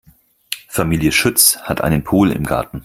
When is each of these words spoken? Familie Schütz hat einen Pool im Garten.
Familie 0.67 1.11
Schütz 1.11 1.59
hat 1.59 1.81
einen 1.81 2.03
Pool 2.03 2.31
im 2.31 2.43
Garten. 2.43 2.79